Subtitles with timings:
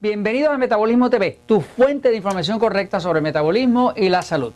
[0.00, 4.52] Bienvenidos a Metabolismo TV, tu fuente de información correcta sobre metabolismo y la salud.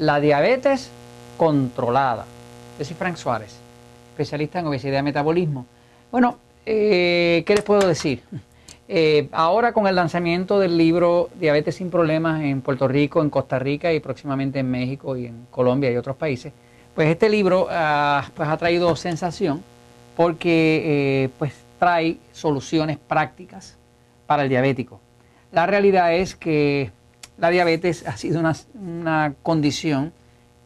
[0.00, 0.90] La diabetes
[1.36, 2.24] controlada.
[2.76, 3.54] Yo soy Frank Suárez,
[4.10, 5.66] especialista en obesidad y metabolismo.
[6.10, 8.24] Bueno, eh, ¿qué les puedo decir?
[8.88, 13.60] Eh, ahora con el lanzamiento del libro Diabetes sin Problemas en Puerto Rico, en Costa
[13.60, 16.52] Rica y próximamente en México y en Colombia y otros países,
[16.92, 19.62] pues este libro ah, pues ha traído sensación
[20.16, 23.78] porque eh, pues trae soluciones prácticas
[24.26, 25.00] para el diabético.
[25.52, 26.90] La realidad es que
[27.38, 30.12] la diabetes ha sido una, condición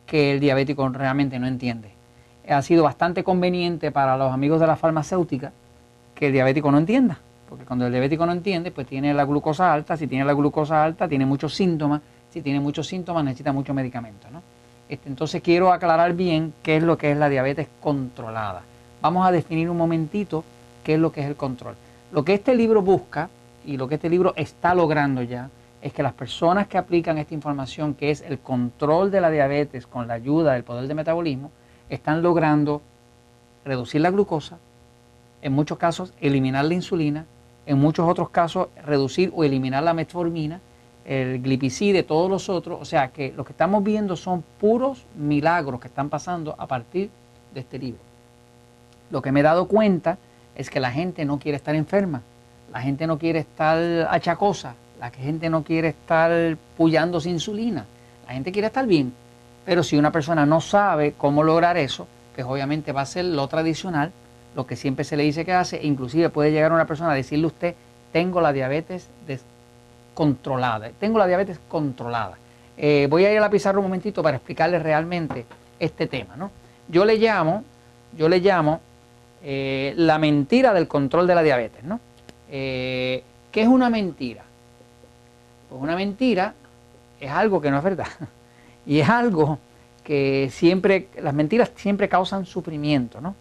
[0.06, 1.92] que el diabético realmente no entiende.
[2.48, 5.52] Ha sido bastante conveniente para los amigos de la farmacéutica
[6.14, 9.72] que el diabético no entienda, porque cuando el diabético no entiende, pues tiene la glucosa
[9.72, 12.00] alta, si tiene la glucosa alta, tiene muchos síntomas,
[12.30, 14.26] si tiene muchos síntomas necesita mucho medicamento.
[14.88, 18.62] Este, entonces quiero aclarar bien qué es lo que es la diabetes controlada.
[19.02, 20.44] Vamos a definir un momentito
[20.82, 21.74] qué es lo que es el control.
[22.10, 23.28] Lo que este libro busca
[23.64, 27.34] y lo que este libro está logrando ya es que las personas que aplican esta
[27.34, 31.50] información, que es el control de la diabetes con la ayuda del poder de metabolismo,
[31.88, 32.82] están logrando
[33.64, 34.58] reducir la glucosa,
[35.40, 37.26] en muchos casos eliminar la insulina,
[37.66, 40.60] en muchos otros casos reducir o eliminar la metformina,
[41.04, 42.80] el glipicide, todos los otros.
[42.80, 47.10] O sea que lo que estamos viendo son puros milagros que están pasando a partir
[47.54, 48.00] de este libro.
[49.10, 50.18] Lo que me he dado cuenta
[50.54, 52.22] es que la gente no quiere estar enferma
[52.72, 53.78] la gente no quiere estar
[54.10, 57.84] achacosa, la gente no quiere estar pullándose insulina,
[58.26, 59.12] la gente quiere estar bien.
[59.64, 63.46] Pero si una persona no sabe cómo lograr eso, pues obviamente va a ser lo
[63.48, 64.12] tradicional,
[64.54, 67.14] lo que siempre se le dice que hace, e inclusive puede llegar una persona a
[67.14, 67.74] decirle a usted,
[68.12, 69.08] tengo la diabetes
[70.14, 72.36] controlada, tengo la diabetes controlada.
[72.76, 75.44] Eh, voy a ir a la pizarra un momentito para explicarle realmente
[75.78, 76.36] este tema.
[76.36, 76.50] ¿no?
[76.88, 77.64] Yo le llamo,
[78.16, 78.80] yo le llamo
[79.42, 81.84] eh, la mentira del control de la diabetes.
[81.84, 82.00] ¿no?
[82.50, 83.22] Eh,
[83.52, 84.44] ¿Qué es una mentira?
[85.68, 86.54] Pues una mentira
[87.20, 88.08] es algo que no es verdad.
[88.86, 89.58] Y es algo
[90.02, 93.34] que siempre, las mentiras siempre causan sufrimiento, ¿no?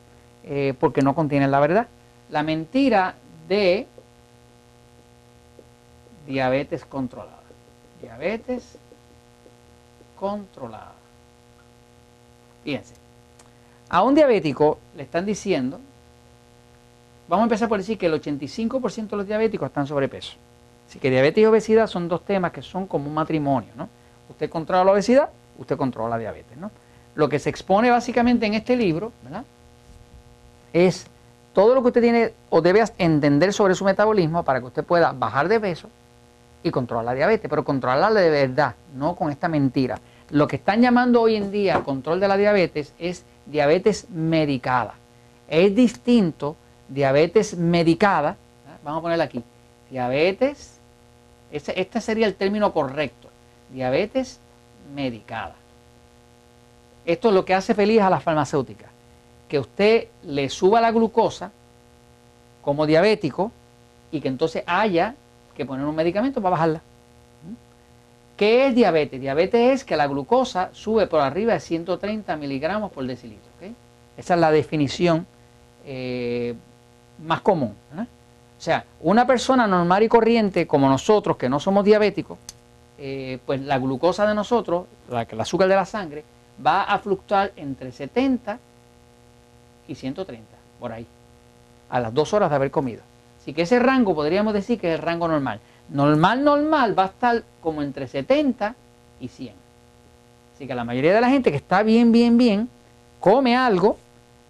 [0.44, 1.88] Eh, porque no contienen la verdad.
[2.30, 3.16] La mentira
[3.48, 3.88] de
[6.28, 7.40] diabetes controlada.
[8.02, 8.78] Diabetes
[10.20, 10.92] controlada.
[12.66, 12.96] Fíjense,
[13.88, 15.80] a un diabético le están diciendo
[17.28, 20.34] Vamos a empezar por decir que el 85% de los diabéticos están sobrepeso.
[20.88, 23.90] Así que diabetes y obesidad son dos temas que son como un matrimonio, ¿no?
[24.30, 26.72] Usted controla la obesidad, usted controla la diabetes, ¿no?
[27.16, 29.44] Lo que se expone básicamente en este libro, ¿verdad?
[30.72, 31.08] Es
[31.54, 35.12] todo lo que usted tiene o debe entender sobre su metabolismo para que usted pueda
[35.12, 35.90] bajar de peso
[36.64, 40.00] y controlar la diabetes, pero controlarla de verdad, no con esta mentira.
[40.30, 44.94] Lo que están llamando hoy en día control de la diabetes es diabetes medicada.
[45.50, 46.56] Es distinto
[46.90, 48.38] diabetes medicada,
[48.68, 48.78] ¿ah?
[48.84, 49.44] vamos a ponerla aquí,
[49.90, 50.78] diabetes,
[51.52, 53.30] este, sería el término correcto,
[53.72, 54.40] diabetes
[54.94, 55.56] medicada.
[57.06, 58.90] Esto es lo que hace feliz a las farmacéuticas,
[59.48, 61.52] que usted le suba la glucosa
[62.62, 63.52] como diabético
[64.12, 65.16] y que entonces haya
[65.56, 66.80] que poner un medicamento para bajarla.
[66.80, 67.54] ¿Mm?
[68.36, 69.22] ¿Qué es diabetes?
[69.22, 73.48] Diabetes es que la glucosa sube por arriba de 130 miligramos por decilitro.
[74.18, 75.28] Esa es la definición
[75.86, 76.56] eh,
[77.20, 77.76] más común.
[77.96, 82.38] O sea, una persona normal y corriente como nosotros, que no somos diabéticos,
[82.98, 86.24] eh, pues la glucosa de nosotros, la, el azúcar de la sangre,
[86.66, 88.58] va a fluctuar entre 70
[89.88, 90.44] y 130,
[90.80, 91.06] por ahí,
[91.90, 93.02] a las dos horas de haber comido.
[93.40, 95.60] Así que ese rango podríamos decir que es el rango normal.
[95.90, 98.76] Normal, normal va a estar como entre 70
[99.20, 99.54] y 100.
[100.56, 102.70] Así que la mayoría de la gente que está bien, bien, bien,
[103.20, 103.98] come algo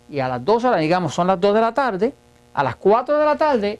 [0.09, 2.13] y a las dos horas, digamos, son las 2 de la tarde,
[2.57, 3.79] a las 4 de la tarde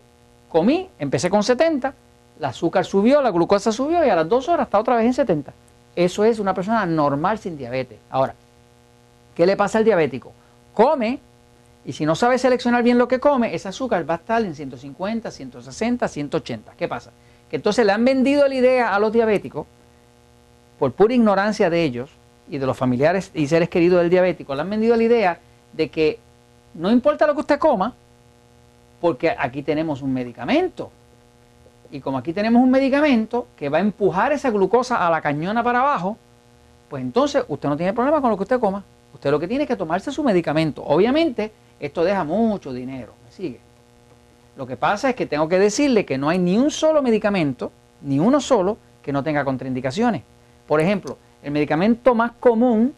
[0.49, 1.95] comí, empecé con 70,
[2.37, 5.15] el azúcar subió, la glucosa subió y a las 2 horas está otra vez en
[5.15, 5.51] 70.
[5.95, 7.97] Eso es una persona normal sin diabetes.
[8.11, 8.35] Ahora,
[9.33, 10.31] ¿qué le pasa al diabético?
[10.75, 11.17] Come
[11.85, 14.53] y si no sabe seleccionar bien lo que come, ese azúcar va a estar en
[14.53, 16.73] 150, 160, 180.
[16.77, 17.09] ¿Qué pasa?
[17.49, 19.65] Que entonces le han vendido la idea a los diabéticos,
[20.77, 22.11] por pura ignorancia de ellos
[22.47, 25.39] y de los familiares y seres queridos del diabético, le han vendido la idea
[25.73, 26.19] de que
[26.75, 27.95] no importa lo que usted coma,
[28.99, 30.91] porque aquí tenemos un medicamento.
[31.91, 35.63] Y como aquí tenemos un medicamento que va a empujar esa glucosa a la cañona
[35.63, 36.17] para abajo,
[36.89, 38.83] pues entonces usted no tiene problema con lo que usted coma.
[39.13, 40.83] Usted lo que tiene es que tomarse su medicamento.
[40.83, 43.13] Obviamente, esto deja mucho dinero.
[43.25, 43.59] ¿Me sigue?
[44.57, 47.71] Lo que pasa es que tengo que decirle que no hay ni un solo medicamento,
[48.01, 50.23] ni uno solo, que no tenga contraindicaciones.
[50.67, 52.93] Por ejemplo, el medicamento más común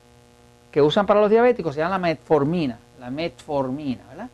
[0.71, 2.79] que usan para los diabéticos se llama la metformina.
[2.99, 4.29] La metformina, ¿verdad?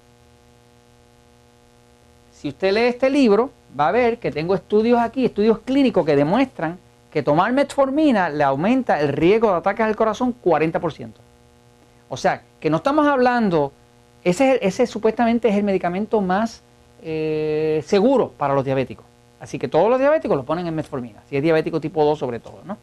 [2.36, 3.50] Si usted lee este libro,
[3.80, 6.78] va a ver que tengo estudios aquí, estudios clínicos que demuestran
[7.12, 11.12] que tomar metformina le aumenta el riesgo de ataques al corazón 40%.
[12.10, 13.72] O sea, que no estamos hablando,
[14.24, 16.62] ese, supuestamente es el medicamento más
[17.02, 19.06] eh, seguro para los diabéticos.
[19.40, 22.40] Así que todos los diabéticos lo ponen en metformina, si es diabético tipo 2 sobre
[22.40, 22.78] todo, ¿no?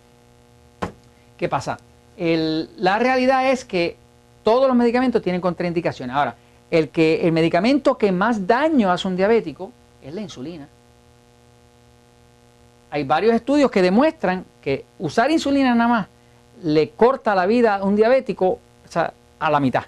[1.37, 1.79] ¿Qué pasa?
[2.17, 3.97] la realidad es que
[4.45, 6.15] todos los medicamentos tienen contraindicaciones.
[6.15, 6.37] Ahora,
[6.73, 9.71] el, que, el medicamento que más daño hace un diabético
[10.03, 10.67] es la insulina.
[12.91, 16.09] Hay varios estudios que demuestran que usar insulina nada más
[16.63, 18.59] le corta la vida a un diabético
[19.39, 19.85] a la mitad.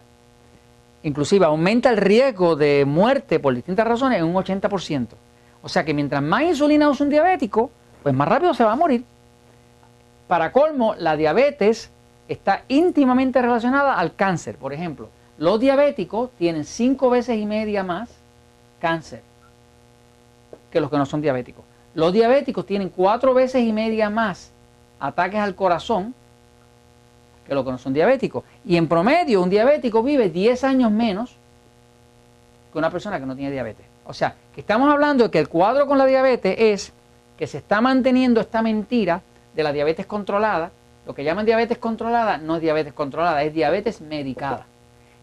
[1.04, 5.08] Inclusive aumenta el riesgo de muerte por distintas razones en un 80%.
[5.62, 7.70] O sea que mientras más insulina usa un diabético,
[8.02, 9.04] pues más rápido se va a morir.
[10.28, 11.90] Para colmo, la diabetes
[12.28, 14.56] está íntimamente relacionada al cáncer.
[14.56, 15.08] Por ejemplo,
[15.38, 18.10] los diabéticos tienen cinco veces y media más
[18.80, 19.22] cáncer
[20.70, 21.64] que los que no son diabéticos.
[21.94, 24.50] Los diabéticos tienen cuatro veces y media más
[24.98, 26.14] ataques al corazón
[27.46, 28.44] que los que no son diabéticos.
[28.64, 31.36] Y en promedio, un diabético vive 10 años menos
[32.72, 33.86] que una persona que no tiene diabetes.
[34.06, 36.92] O sea, que estamos hablando de que el cuadro con la diabetes es
[37.38, 39.22] que se está manteniendo esta mentira
[39.54, 40.70] de la diabetes controlada.
[41.06, 44.66] Lo que llaman diabetes controlada no es diabetes controlada, es diabetes medicada.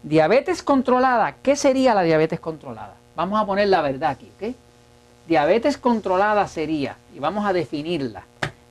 [0.02, 2.94] Diabetes controlada, ¿qué sería la diabetes controlada?
[3.14, 4.54] Vamos a poner la verdad aquí, ¿ok?
[5.28, 8.24] Diabetes controlada sería, y vamos a definirla,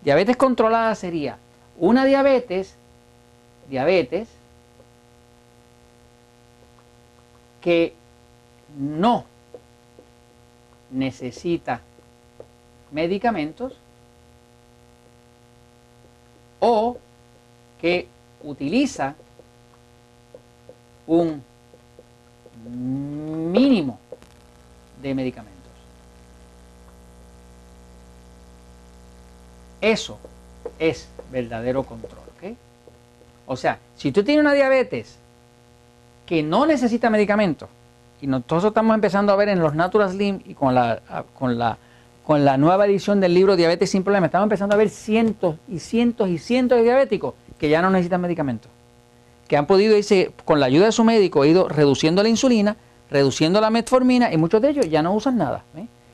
[0.03, 1.37] diabetes controlada sería
[1.77, 2.75] una diabetes,
[3.69, 4.27] diabetes,
[7.61, 7.93] que
[8.77, 9.25] no
[10.89, 11.79] necesita
[12.91, 13.73] medicamentos
[16.59, 16.97] o
[17.79, 18.07] que
[18.43, 19.15] utiliza
[21.11, 21.43] un
[23.51, 23.99] mínimo
[25.01, 25.59] de medicamentos.
[29.81, 30.17] Eso
[30.79, 32.21] es verdadero control.
[33.47, 35.17] O sea, si tú tienes una diabetes
[36.25, 37.67] que no necesita medicamentos,
[38.21, 41.01] y nosotros estamos empezando a ver en los Natural Slim y con la,
[41.37, 41.77] con la,
[42.25, 45.79] con la nueva edición del libro Diabetes sin Problemas, estamos empezando a ver cientos y
[45.79, 48.70] cientos y cientos de diabéticos que ya no necesitan medicamentos,
[49.51, 52.77] que han podido irse, con la ayuda de su médico, ido reduciendo la insulina,
[53.09, 55.65] reduciendo la metformina y muchos de ellos ya no usan nada.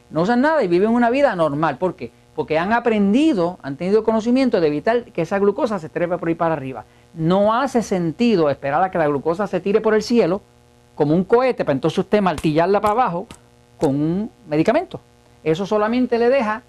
[0.09, 1.77] No usan nada y viven una vida normal.
[1.77, 2.11] ¿Por qué?
[2.35, 6.33] porque han aprendido, han tenido conocimiento de evitar que esa glucosa se trepe por ahí
[6.33, 6.85] para arriba.
[7.13, 10.41] No hace sentido esperar a que la glucosa se tire por el cielo
[10.95, 13.27] como un cohete para entonces usted martillarla para abajo
[13.77, 14.99] con un medicamento.
[15.43, 16.63] Eso solamente le deja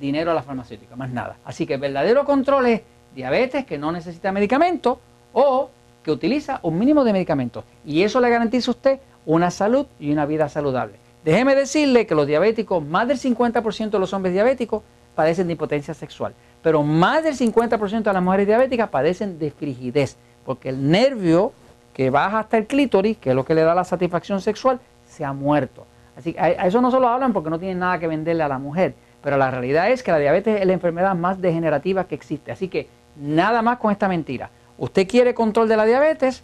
[0.00, 1.36] dinero a la farmacéutica, más nada.
[1.44, 2.80] Así que el verdadero control es
[3.14, 4.98] diabetes que no necesita medicamento
[5.32, 5.70] o
[6.02, 7.64] que utiliza un mínimo de medicamentos.
[7.84, 10.94] Y eso le garantiza a usted una salud y una vida saludable.
[11.24, 14.82] Déjeme decirle que los diabéticos, más del 50% de los hombres diabéticos
[15.14, 20.16] padecen de impotencia sexual, pero más del 50% de las mujeres diabéticas padecen de frigidez,
[20.44, 21.52] porque el nervio
[21.92, 25.24] que baja hasta el clítoris, que es lo que le da la satisfacción sexual, se
[25.24, 25.86] ha muerto.
[26.16, 28.48] Así que a eso no se lo hablan porque no tienen nada que venderle a
[28.48, 32.14] la mujer, pero la realidad es que la diabetes es la enfermedad más degenerativa que
[32.14, 32.50] existe.
[32.50, 34.50] Así que nada más con esta mentira.
[34.82, 36.42] Usted quiere control de la diabetes,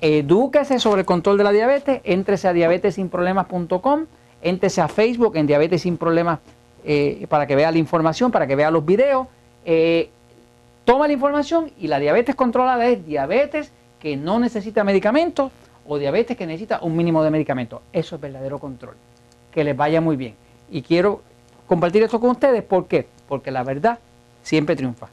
[0.00, 4.06] Edúquese sobre el control de la diabetes, entrese a diabetesinproblemas.com,
[4.40, 6.38] entrese a Facebook en Diabetes Sin Problemas
[6.84, 9.26] eh, para que vea la información, para que vea los videos.
[9.64, 10.10] Eh,
[10.84, 15.50] toma la información y la diabetes controlada es diabetes que no necesita medicamentos
[15.84, 17.80] o diabetes que necesita un mínimo de medicamentos.
[17.92, 18.94] Eso es verdadero control.
[19.52, 20.36] Que les vaya muy bien.
[20.70, 21.22] Y quiero
[21.66, 22.62] compartir esto con ustedes.
[22.62, 23.08] ¿Por qué?
[23.28, 23.98] Porque la verdad
[24.44, 25.08] siempre triunfa.